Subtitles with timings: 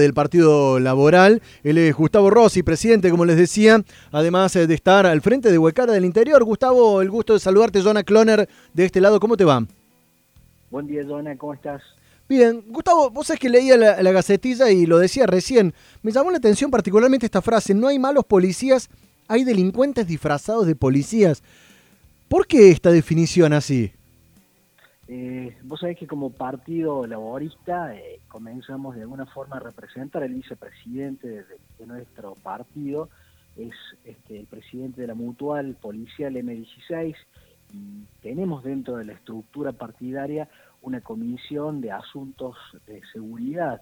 [0.00, 1.42] del Partido Laboral.
[1.64, 5.58] Él es Gustavo Rossi, presidente, como les decía, además eh, de estar al frente de
[5.58, 6.44] Huecara del Interior.
[6.44, 9.18] Gustavo, el gusto de saludarte, Jonah Cloner, de este lado.
[9.18, 9.66] ¿Cómo te va?
[10.70, 11.82] Buen día, Jonah, ¿cómo estás?
[12.28, 15.74] Bien, Gustavo, vos sabés que leía la, la gacetilla y lo decía recién.
[16.02, 18.88] Me llamó la atención particularmente esta frase, no hay malos policías,
[19.26, 21.42] hay delincuentes disfrazados de policías.
[22.28, 23.90] ¿Por qué esta definición así?
[25.10, 30.34] Eh, vos sabés que como partido laborista eh, comenzamos de alguna forma a representar el
[30.34, 31.44] vicepresidente
[31.78, 33.08] de, nuestro partido,
[33.56, 33.72] es
[34.04, 37.16] este, el presidente de la mutual policial M16
[37.72, 40.46] y tenemos dentro de la estructura partidaria
[40.82, 43.80] una comisión de asuntos de seguridad.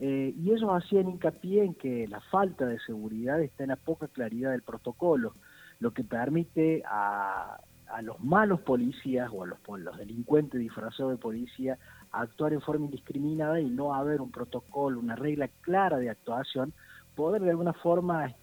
[0.00, 4.08] Eh, y ellos hacían hincapié en que la falta de seguridad está en la poca
[4.08, 5.34] claridad del protocolo,
[5.78, 7.60] lo que permite a
[7.94, 11.78] a los malos policías o a los, delincuentes disfrazados de policía
[12.10, 16.72] actuar en forma indiscriminada y no haber un protocolo, una regla clara de actuación,
[17.14, 18.34] poder de alguna forma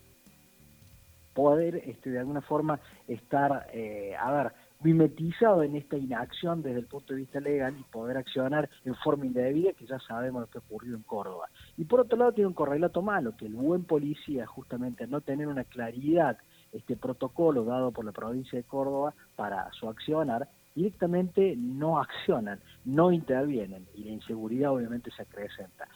[1.33, 7.13] poder este, de alguna forma estar, eh, a mimetizado en esta inacción desde el punto
[7.13, 10.95] de vista legal y poder accionar en forma indebida, que ya sabemos lo que ocurrió
[10.95, 11.49] en Córdoba.
[11.77, 15.47] Y por otro lado tiene un correlato malo, que el buen policía justamente no tener
[15.47, 16.37] una claridad
[16.71, 23.11] este protocolo dado por la provincia de Córdoba para su accionar, directamente no accionan, no
[23.11, 25.87] intervienen y la inseguridad obviamente se acrecenta.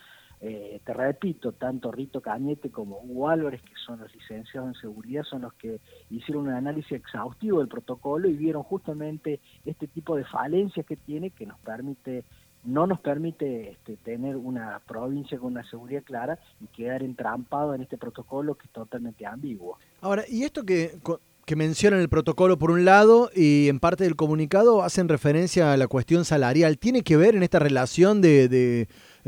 [0.42, 5.24] Eh, te repito, tanto Rito Cañete como Hugo Álvarez, que son los licenciados en seguridad,
[5.24, 10.26] son los que hicieron un análisis exhaustivo del protocolo y vieron justamente este tipo de
[10.26, 12.26] falencias que tiene que nos permite
[12.66, 17.82] no nos permite este, tener una provincia con una seguridad clara y quedar entrampado en
[17.82, 19.78] este protocolo que es totalmente ambiguo.
[20.02, 20.98] Ahora, y esto que,
[21.46, 25.78] que mencionan el protocolo por un lado y en parte del comunicado hacen referencia a
[25.78, 28.88] la cuestión salarial, ¿tiene que ver en esta relación de, de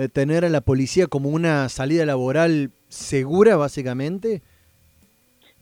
[0.10, 4.42] tener a la policía como una salida laboral segura, básicamente?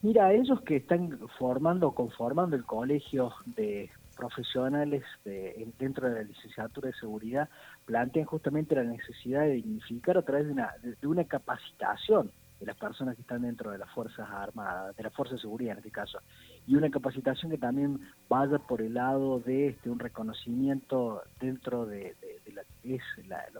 [0.02, 6.88] Mira, ellos que están formando, conformando el colegio de profesionales de, dentro de la licenciatura
[6.88, 7.50] de seguridad
[7.86, 12.78] plantean justamente la necesidad de dignificar a través de una, de, una capacitación de las
[12.78, 15.92] personas que están dentro de las Fuerzas Armadas, de la Fuerza de Seguridad en este
[15.92, 16.20] caso,
[16.66, 22.16] y una capacitación que también vaya por el lado de este un reconocimiento dentro de,
[22.46, 23.02] de, la, es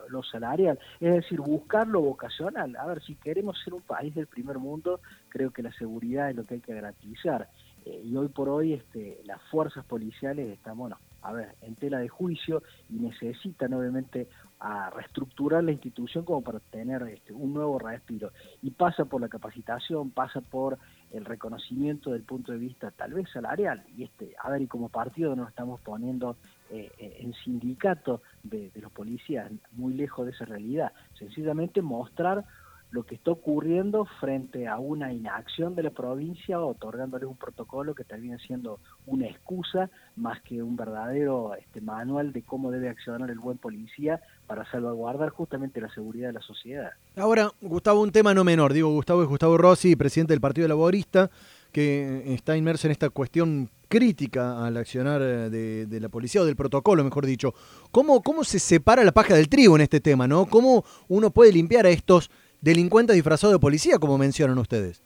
[0.08, 2.74] lo, salarial, es decir, buscar lo vocacional.
[2.76, 6.36] A ver, si queremos ser un país del primer mundo, creo que la seguridad es
[6.36, 7.48] lo que hay que garantizar.
[7.86, 11.98] Eh, y hoy por hoy este, las fuerzas policiales están, bueno, a ver, en tela
[11.98, 17.78] de juicio y necesitan obviamente a reestructurar la institución como para tener este, un nuevo
[17.78, 18.32] respiro.
[18.62, 20.78] Y pasa por la capacitación, pasa por
[21.12, 23.84] el reconocimiento del punto de vista tal vez salarial.
[23.96, 26.36] Y este, a ver, y como partido nos estamos poniendo
[26.70, 30.92] eh, eh, en sindicato de los policías muy lejos de esa realidad.
[31.18, 32.44] Sencillamente mostrar
[32.90, 38.04] lo que está ocurriendo frente a una inacción de la provincia otorgándole un protocolo que
[38.04, 43.38] termina siendo una excusa más que un verdadero este, manual de cómo debe accionar el
[43.38, 46.90] buen policía para salvaguardar justamente la seguridad de la sociedad.
[47.16, 48.72] Ahora, Gustavo, un tema no menor.
[48.72, 51.30] Digo, Gustavo es Gustavo Rossi, presidente del Partido Laborista,
[51.72, 56.44] que está inmerso en esta cuestión crítica al accionar eh, de, de, la policía o
[56.44, 57.54] del protocolo, mejor dicho.
[57.90, 60.26] ¿Cómo, ¿Cómo se separa la paja del trigo en este tema?
[60.26, 60.46] ¿no?
[60.46, 62.30] ¿Cómo uno puede limpiar a estos
[62.66, 65.00] delincuentes disfrazados de policía, como mencionan ustedes.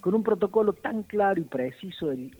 [0.00, 2.32] Con un protocolo tan claro y preciso del,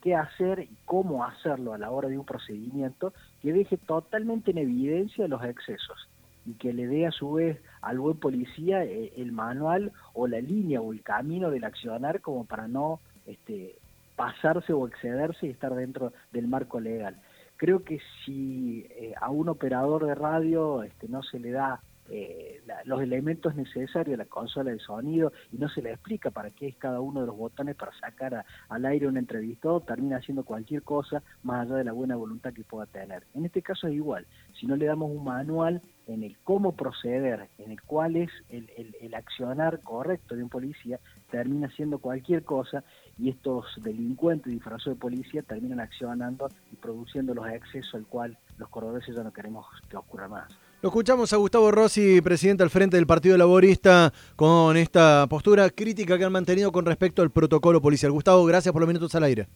[0.00, 4.58] qué hacer y cómo hacerlo a la hora de un procedimiento que deje totalmente en
[4.58, 6.08] evidencia los excesos
[6.46, 10.40] y que le dé a su vez al buen policía eh, el manual o la
[10.40, 13.74] línea o el camino del accionar como para no este,
[14.14, 17.16] pasarse o excederse y estar dentro del marco legal.
[17.56, 22.62] Creo que si eh, a un operador de radio este, no se le da eh,
[22.84, 26.76] los elementos necesarios, la consola de sonido, y no se le explica para qué es
[26.76, 31.22] cada uno de los botones para sacar al aire un entrevistado, termina haciendo cualquier cosa
[31.42, 33.24] más allá de la buena voluntad que pueda tener.
[33.34, 34.26] En este caso es igual,
[34.58, 39.14] si no le damos un manual en el cómo proceder, en el cual es el,
[39.14, 40.98] accionar correcto de un policía,
[41.30, 42.84] termina haciendo cualquier cosa
[43.16, 48.68] y estos delincuentes disfrazados de policía terminan accionando y produciendo los excesos al cual los
[48.68, 50.63] cordobeses ya no queremos que ocurra más.
[50.84, 56.18] Lo escuchamos a Gustavo Rossi, presidente al frente del Partido Laborista, con esta postura crítica
[56.18, 58.12] que han mantenido con respecto al protocolo policial.
[58.12, 59.48] Gustavo, gracias por los minutos al aire.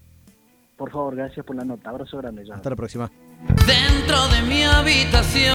[0.79, 1.91] Por favor, gracias por la nota.
[1.91, 2.45] Abrazo grande.
[2.51, 3.11] Hasta la próxima.
[3.67, 5.39] Dentro de mi habitación.